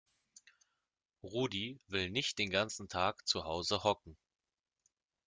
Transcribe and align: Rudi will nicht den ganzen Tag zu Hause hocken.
Rudi 1.23 1.79
will 1.89 2.09
nicht 2.09 2.39
den 2.39 2.49
ganzen 2.49 2.87
Tag 2.89 3.27
zu 3.27 3.43
Hause 3.43 3.83
hocken. 3.83 4.17